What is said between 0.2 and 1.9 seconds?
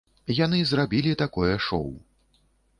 Яны зрабілі такое шоў.